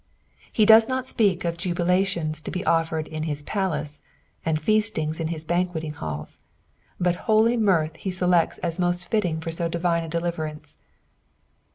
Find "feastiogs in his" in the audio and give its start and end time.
4.59-5.43